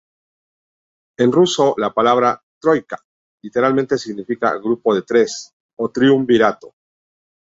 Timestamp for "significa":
3.99-4.57